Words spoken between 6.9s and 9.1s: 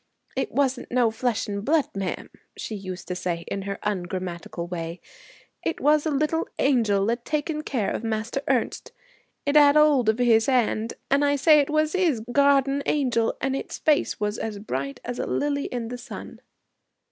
a taking care of Master Ernest.